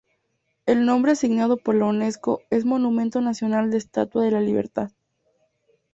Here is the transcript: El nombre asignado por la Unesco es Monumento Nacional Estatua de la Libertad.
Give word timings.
El 0.65 0.87
nombre 0.87 1.11
asignado 1.11 1.57
por 1.57 1.75
la 1.75 1.85
Unesco 1.85 2.41
es 2.49 2.65
Monumento 2.65 3.21
Nacional 3.21 3.71
Estatua 3.71 4.23
de 4.25 4.31
la 4.31 4.41
Libertad. 4.41 4.89